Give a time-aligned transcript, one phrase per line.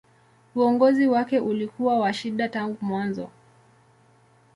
[0.55, 3.29] Uongozi wake ulikuwa wa shida tangu mwanzo.